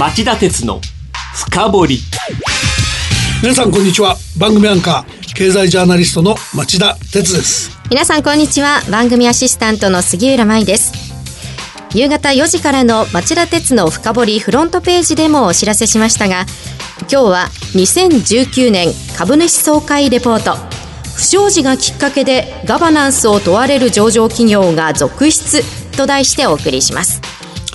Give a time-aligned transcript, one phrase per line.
[0.00, 0.80] 町田鉄の
[1.34, 1.98] 深掘り。
[3.42, 4.16] 皆さんこんにちは。
[4.38, 7.78] 番組アンカー経済ジャーナリストの町田鉄です。
[7.90, 8.80] 皆さんこんにちは。
[8.90, 10.94] 番組アシスタントの杉浦舞です。
[11.94, 16.46] 夕方4時からの町田鉄の深掘りフロントページでもお知らせしましたが
[17.00, 18.88] 今日は2019年
[19.18, 20.56] 株主総会レポート。
[21.14, 25.60] 不祥事がきっかけでガバナンスを問われる上場企業が続出
[25.94, 27.20] と題してお送りします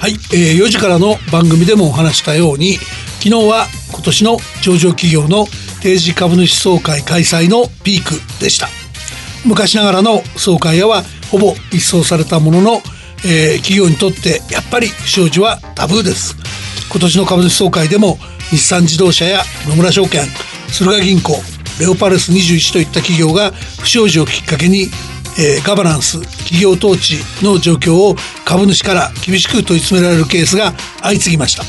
[0.05, 5.47] はい、えー、4時からの番組でもお話したように昨日は今年の上場企業の
[5.81, 8.67] 定時株主総会開催のピークでした。
[9.47, 11.01] 昔ながらの総会屋は
[11.31, 12.71] ほぼ一掃されたものの、
[13.25, 16.35] えー、企業にとってやっぱり不祥事はタブーです。
[16.91, 18.19] 今年の株主総会でも
[18.51, 20.21] 日産自動車や野村証券
[20.67, 21.33] 駿河銀行
[21.79, 24.85] レオパレス21といった企業が不祥事をきっかけに
[25.37, 31.63] えー、ガバナンス企業統治の状況を株主から厳しく問い詰められるケースが相次ぎました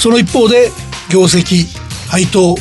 [0.00, 0.70] その一方で
[1.10, 1.66] 業績
[2.08, 2.54] 配当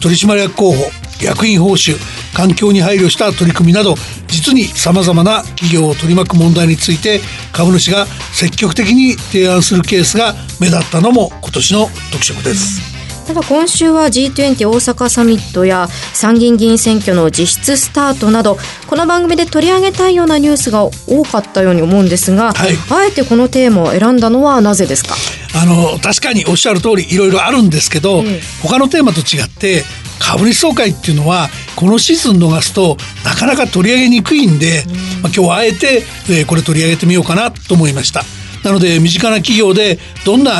[0.00, 0.90] 取締役候補
[1.22, 1.94] 役員報酬
[2.34, 3.94] 環境に配慮した取り組みなど
[4.26, 7.20] 実にさまざまな企業を取り巻く問題について
[7.52, 12.91] 株主が積極的に提案するケースが目立ったのも今年の特色です。
[13.26, 20.90] ただ今週は G20 大阪サミットや参議院議員選挙の実質スタートなどこの番組で取り上げたいようなニュースが多
[21.24, 25.14] かったように思うんですが、はい、あえてこのテーマを選んだのはなぜですか？
[25.54, 28.26] あの確かにおっしゃる通りいろいろあるんですけど、うん、
[28.62, 29.82] 他のテーマと違って
[30.18, 38.22] 株主総会っていうのはこのシーズン逃すとなかなか取り上げにくいんで、うん、まあ、今日はあえて、えー、これ取り上げてみようかなと思いました。
[38.62, 40.52] なので身近な企業でどんな、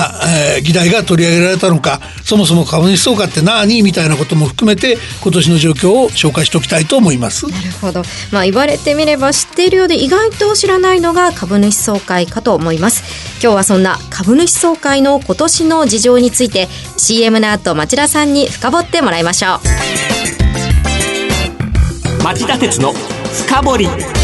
[0.57, 7.47] えー、議題が取り上げられたのかそもそも株主総会って何みたいなことも含めて今年の状況を紹介しておきたいと思います。
[7.47, 8.03] なるほど。
[8.33, 13.03] まあ言われてみれば知っているようで意外と知らないのが株主総会かと思います。
[13.43, 19.61] 今日はそんな株主総会の今年の事情について CM の後町田さんに深掘ってもらいましょう。
[22.23, 22.93] 町田鉄の
[23.47, 24.22] 深掘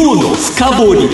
[0.00, 1.08] 今日の深掘り。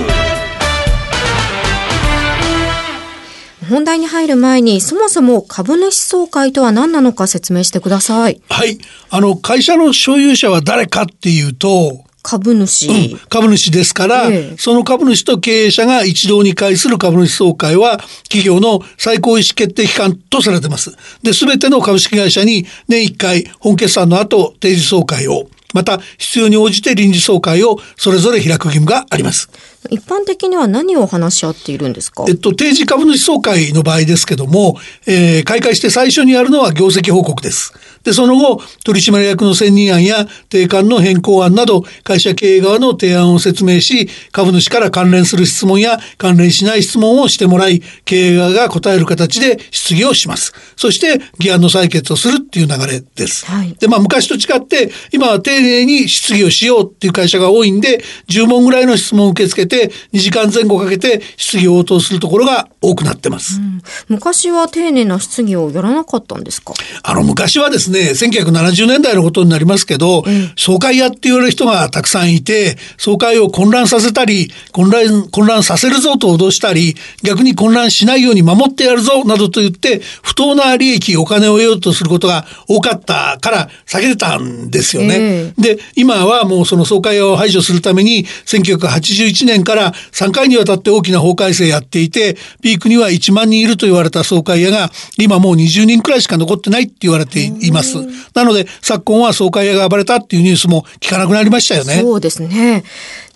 [3.67, 8.43] 本題に入る前にそもそも株主総会とは何なのか説明してください。
[8.51, 8.77] はい。
[9.09, 20.95] あの会社の所有者は誰かっていうと株主、うん、株主ですから、ええ、その株主と経営者が一堂に会する株主総会は企業の最高意思決定機関とされてます。
[21.23, 29.51] で、すべての株式会社に年1回本決算の後定時総会をまた必要に応じて臨時総会をそれぞれ開く義務があります。
[29.91, 32.25] 一般的には何を話し合っているんですか？
[32.29, 37.73] えっと、定時株主総会の場合ですけども、えー、開会して最初にやるのは業績報告です。
[38.05, 50.53] で、その後、取締役の選任案や定款の変更案など、会社経営側の提案を説明し、株主から関連する質問や関連しない質問をしてもらい、経営側が答える形で質疑をします。
[50.77, 53.47] そして、議案の採決をするっていう流れです。
[53.47, 59.74] はい、で、まあ、昔と違って、今は丁寧に質疑をしようっていう会社が多いんで、10問ぐらいの質問を受け付けて、
[60.13, 63.61] 2時間前後かけて質疑応答するところが多くなってます。
[63.61, 66.75] うん、昔は丁寧な質疑をやらなかったんですか？
[67.03, 85.53] あの、昔はですね、ね、1970年代のことになりますけど、うん、総会屋って言われる人がたくさんいて、総会を混乱させたり、混乱、混乱させるぞと脅したり、逆に混乱しないように守ってやるぞ、などと言って、不当な利益、お金を得ようとすることが多かったから避けてたんですよね。
[85.59, 97.97] で、今はもうその総会を排除するために、1981年から3回にわたって大きな法改正やっていて、ピークには1万人いると言われた総会屋が、今もう20人くらいしか残ってないって言われています。。
[98.35, 102.01] なので昨今は総会屋が暴れたっていうニュースも聞かなくなりましたよね。
[102.01, 102.85] そうですね。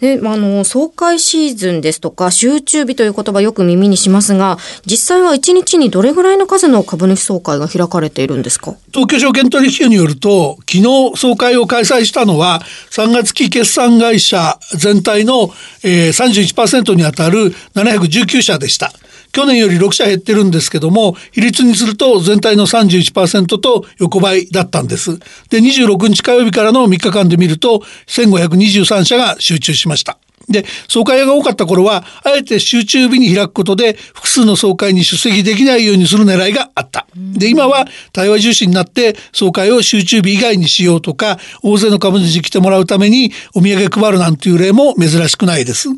[0.00, 8.76] で、あの、総会シーズンですとか、集中日という言葉よく耳にしますが、実際は1日にどれぐらいの数の株主総会が開かれているんですか？
[8.92, 12.60] 東京証券取引所によると、昨日総会を開催したのは、
[12.91, 15.50] 3月期決算会社全体の、
[15.82, 18.92] えー、31%にあたる719社でした。
[19.38, 25.16] 去年より6社減ってるんですけども、比率にすると全体の31%と横ばいだったんです。
[25.48, 30.18] で、26日火曜日からの3日間で見ると、1523社が集中しました。
[30.48, 37.06] で、総会が多かった頃は、あえて集中日に開くことで、複数の総会に出席できないようにする狙いがあった。
[37.14, 45.90] で、今は対話重視になって、総会を集中日以外にしようとか、大勢の株主に来てもらうためにお土産配るなんていう例も珍しくないです。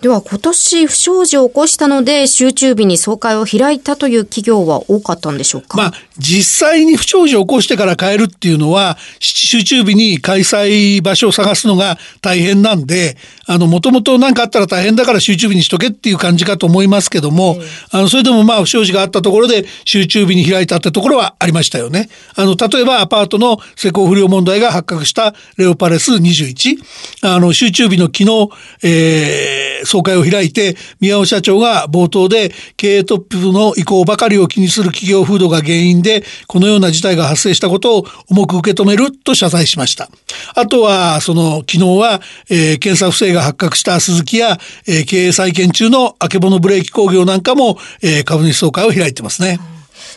[0.00, 5.76] では今年不祥事を起こしたので集中日に総会を開いたという企業は多かったんでしょうか？
[5.78, 17.56] まあ実際に不祥事を起こしてから変えるっていうのは集中日に開催場所を探すのが大変なんであのもともと何かあったら大変だから集中日にしとけっていう感じかと思いますけども、
[17.90, 22.08] あのそれでもまあ不祥事があったところで集中日に開いたってところはありましたよね。
[22.36, 26.78] あの例えばアパートの施工不良問題が発覚したレオパレス21
[27.22, 28.48] あの集中日の昨日、
[28.82, 40.08] えー、総会を開いて宮尾社長が冒頭で経営トップの意向ばかりを気にする企業風土が原因でこのような事態が発生したことを重く受け止めると謝罪しました。
[40.54, 42.20] あとはその昨日は、
[42.50, 49.58] えー、検査不正が発覚した鈴木や、えー、経営再建中のあけぼのブレーキ工業なんかも、えー、株主総会を開いてますね。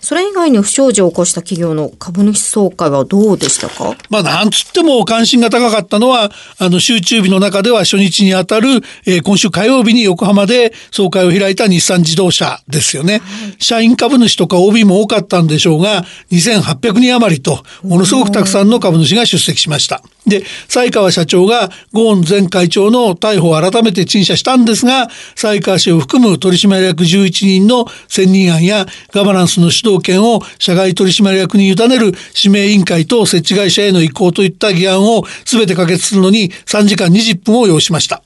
[0.07, 3.93] それ以外に不祥事を起こした企業の株主総会はどうでしたか？
[4.09, 8.69] まあ、なんつっても関心が高かったのは、あの、集中日の中では初日にあたる、
[9.05, 13.15] えー、今週火曜日に横浜で総会を開いた日産自動車ですよね。
[13.15, 13.21] はい、
[13.59, 20.01] 社員株主とか OB も多かったんでしょうが、2800人余りと、ものすごくたくさんの株主が出席しました。
[20.27, 38.21] で、西川社長がゴーン前会長の逮捕を改めて陳謝したんですが、西川氏を含む取締役11人の選任案やガバナンスの主導権を社外取締役に委ねる指名委員会と設置会社への移行といった議案を全て可決するのに3時間20分を要しました。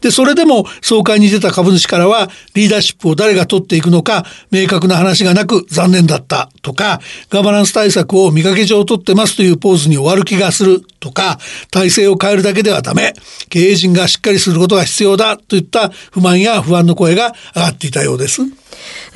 [0.00, 11.38] で、それでも総会に出た株主からはリーダーシップを誰が取っていくのか明確な話がなく残念だったとか、ガバナンス対策を見かけ上取ってますというポーズに終わる気がするとか、
[11.70, 13.14] 体制を変えるだけではダメ、
[13.48, 18.42] 経営陣がしっかりすることが必要だといった不満や不安の声が上がっていたようです。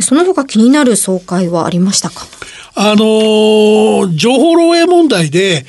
[0.00, 2.26] その他気になる総会はありましたか？
[2.80, 5.66] あの情報漏洩問題で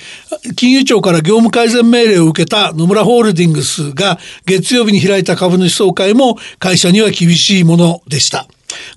[0.56, 8.48] 金融庁から業務改善命令を受けた野村ホールディングスが月曜日に開いた株主総会も会社には厳しいものでした。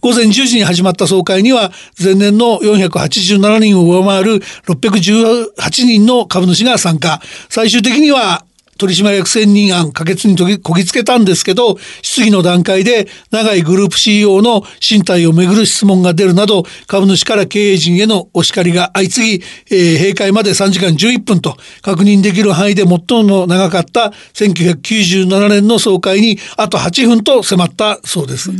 [0.01, 4.37] 午前10時に始まった総会には前年の487人を上回る
[4.67, 7.21] 618人の株主が参加。
[7.49, 8.45] 最終的には
[8.83, 28.51] 取締役選任案可決にこぎつけたんですけど、質疑の段階で長いグループ CEO の身体をめぐる質問が出るなど、株主から経営陣へのお叱りが相次ぎ、えー、閉会まで3時間11分と確認できる範囲で最も長かった1997年の総会にあと8分と迫ったそうです。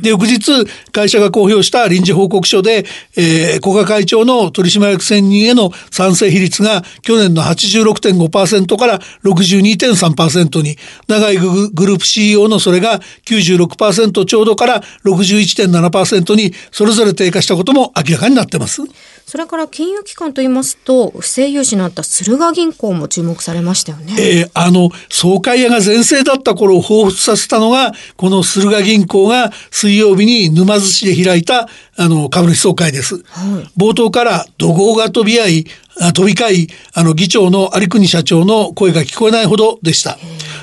[0.00, 2.84] で、翌日、会社が公表した臨時報告書で、
[3.16, 10.76] えー、古賀会長の取締役選任への賛成比率が去年の86.5%から62 2.3%に、
[11.08, 18.82] 長いグループ CEO のそれが96%ちょうどから61.7%にそれぞれ低下したことも明らかになってます。
[19.26, 24.14] それから金融機関と言いますと、不正融資のあった駿河銀行も注目されましたよね。
[24.18, 33.14] えー、あの、総会屋が全盛だった頃を彷彿させたのが、この駿河銀行が水曜日に沼津市で開いた、あの、株主総会です。
[33.14, 35.66] はい、冒頭から怒号が飛び合い、
[36.14, 40.18] 飛び交い、あの、議長の有国社長の声が聞こえないほどでした。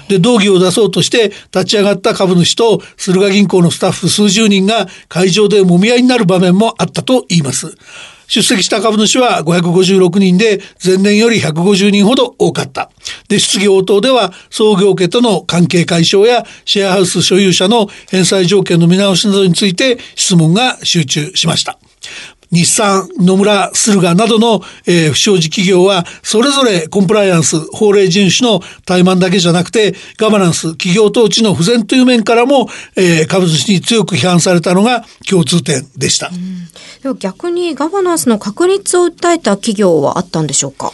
[0.07, 7.77] で、道義を出そうとして立ち上がった株主と駿河銀行のスタッフ数十人が会場でもみ合いになる場面もあったと言います。
[8.29, 12.91] 出席した株主は556人で前年より150人ほど多かった。
[13.27, 21.79] で、質疑応答では創業家との関係解消やシェアハウス所有者の返済条件の見直しなどについて質問が集中しました。
[22.51, 36.31] 日産、野村、駿河などの、えー、不祥事企業は、それぞれコンプライアンス、法令遵守の怠慢だけじゃなくて、ガバナンス、企業統治の不全という面からも、えー、株主に強く批判されたのが共通点でした。
[37.03, 40.91] でも逆にガバナンスの確立を訴えた企業はあったんでしょうか？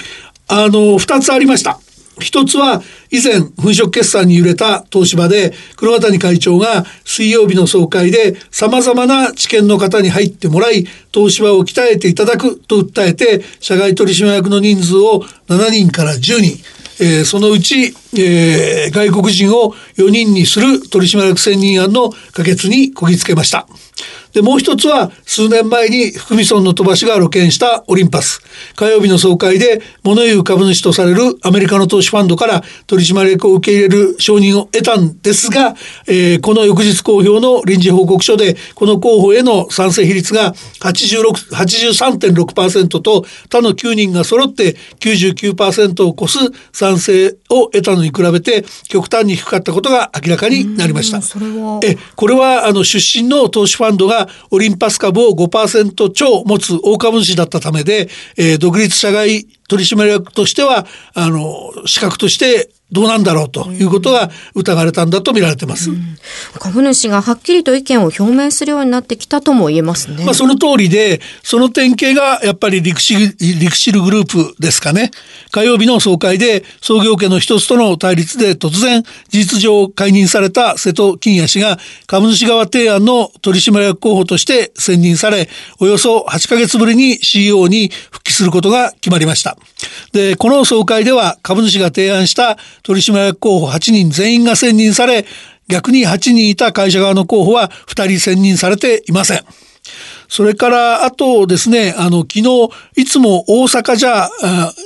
[0.47, 1.79] あの、二つありました。
[2.19, 2.81] 一つは
[3.11, 16.57] 以前粉飾決算に揺れた東芝で黒谷会長が水曜日の総会で様々な知見の方に入ってもらい東芝を鍛えていただくと訴えて社外取締役の人数を7人から10人
[16.97, 23.67] えー、そのうち、えー、外国人を4人にする取締役選任案の可決にこぎつけました。
[24.35, 28.41] で、もう一つは、数年前に福見村の飛ばしが露見したオリンパス。
[28.75, 35.75] 火曜日の総会で、物言う株主とされるアメリカの投資ファンドから取締役を受け入れる承認を得たんですが、
[36.07, 46.39] えー、この翌日公表の臨時報告書で、この候補への賛成比率が86 83.6%と、他の9人が揃って99%を超す
[46.73, 51.19] 賛成を得たのに比べて、極端に低かったことが明らかになりました。
[51.83, 65.89] えこれは、あの、出身の投資ファンドがオリンパス株を5%超持つ大株主だったためで、えー、独立社外取締役としては、あの、資格としてどうなんだろうということが疑われたんだと見られてます。
[65.89, 66.17] うん、
[66.59, 70.23] 株主がはっきりと意見を表明するようになってきたとも言えますね。
[70.23, 75.09] まあその通りで、その典型がやっぱりリクシル、リクシルグループですかね。
[75.51, 85.49] 火曜日の総会で創業家の一つとの対立で突然事実上解任された瀬戸金也氏が株主側提案の取締役候補として選任され、
[85.79, 89.57] およそ8ヶ月ぶりに CEO に復帰することが決まりました。
[90.11, 95.25] で、この総会では株主が提案した取締役候補8人全員が選任され、
[95.67, 99.43] 逆に8人いた会社側の候補は2人選任されていません。
[100.27, 104.29] それから、あとですね、あの、昨日、いつも大阪じゃ、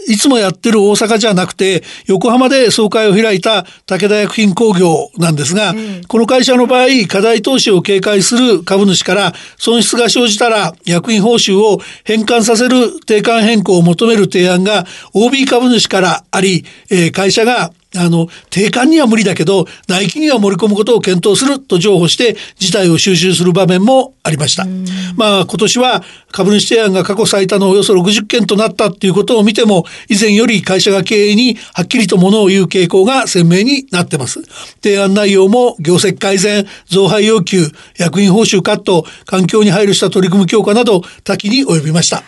[0.07, 24.67] いつもやってる大阪じゃなくて、横浜で総会を開いた武田薬品工業なんですが、うん、この会社の場合、課題投資を警戒する株主から損失が生じたら薬品報酬を返還させる定款変更を求める提案が OB 株主からあり、えー、会社があの、定款には無理だけど、内規には盛り込むことを検討すると譲歩して、事態を収集する場面もありました。
[25.15, 34.43] まあ、今年は株主提案が過去最多のおよそ60件となったっていうことを見ても、以前より会社が経営にはっきりとものを言う傾向が鮮明になってます。
[34.83, 42.23] 提案内容も業績改善、増配要求、役員報酬カット、環境に配慮した取り組み強化など多岐に及びました。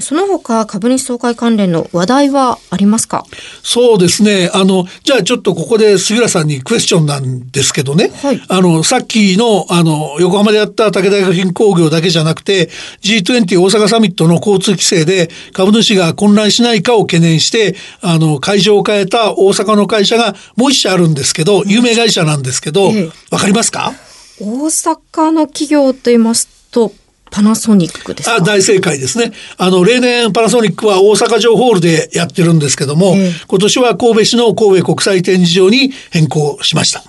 [0.00, 3.24] その他株主総会関連の話題はありますか？
[3.62, 4.50] そうですね。
[4.52, 8.10] あの、じゃあちょっとここで杉浦さんにクエスチョンなんですけどね。
[8.22, 12.70] はい、あの、さっきの、あの、横浜でやった武田薬品工業だけじゃなくて、
[13.02, 23.10] G20 大阪サミットの交通規制で株主が混乱しないかを懸念して、あの、会場を変えた大阪の会社がもう一社あるんですけど、有名会社なんですけど、わ、え。
[23.32, 23.92] え、かりますか？
[24.40, 26.92] 大阪の企業と言いますと、
[27.30, 28.36] パナソニックですか？
[28.36, 29.32] あ大正解ですね。
[29.56, 37.02] あの、例年パナソニックは大阪城ホールでやってるんですけども、えー、今年は神戸市の神戸国際展示場に変更しました。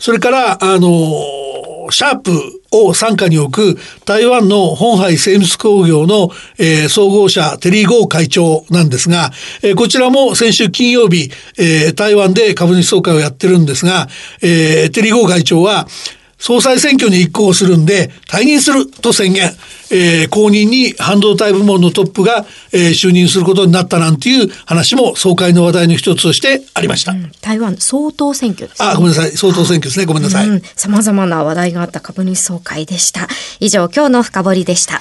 [0.00, 0.88] それから、あの、
[1.90, 9.32] シャープを傘下に置く台湾の本杯精密工業の、えー、総合社テリー・ゴー会長なんですが、
[9.62, 14.08] えー、こちらも先週金曜日、えー、台湾で株主総会をやってるんですが、
[14.42, 15.86] えー、テリー・ゴー会長は、
[16.44, 19.50] 総裁選挙に立候補するんで退任すると宣言、
[19.90, 27.12] えー、後任に半導体部門のトップが、えー、就任することになったなんていう話も総会の話題の一つとしてありました。
[27.12, 29.30] うん、台湾総統選挙です、ね、あ、ごめんなさい。
[29.30, 30.04] 総統選挙ですね。
[30.04, 30.62] ごめんなさい。
[30.76, 33.26] さまざまな話題があった株主総会でした。
[33.60, 35.00] 以上、今日の深掘りでした。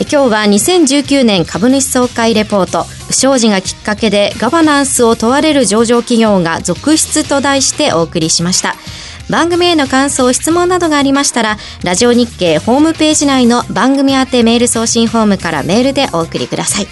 [0.00, 8.74] 今日は2019年株主総会レポート不祥事がきっかけでガバナンスを問われる上場企業が続出と題してお送りしました。
[9.30, 16.86] 番組への感想、質問などがありましたら、ラジオ日経ホームページ内の番組宛てメール送信フォームからメールでお送りください。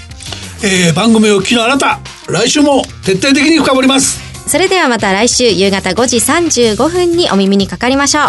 [0.63, 4.21] えー、番組を聞きのあなた、来週も徹底的に深掘ります。
[4.47, 8.21] それではまた来週夕方5時35分にお耳にかかりましょ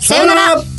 [0.00, 0.04] う。
[0.04, 0.77] さようなら